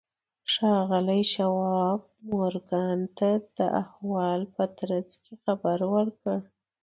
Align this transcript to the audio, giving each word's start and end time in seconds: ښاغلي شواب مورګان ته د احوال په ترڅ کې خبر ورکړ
ښاغلي 0.51 1.21
شواب 1.33 1.99
مورګان 2.29 2.99
ته 3.17 3.29
د 3.57 3.59
احوال 3.81 4.41
په 4.55 4.63
ترڅ 4.77 5.09
کې 5.23 5.33
خبر 5.43 5.79
ورکړ 5.93 6.37